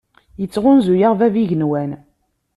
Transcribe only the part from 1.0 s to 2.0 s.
Bab n yigenwan.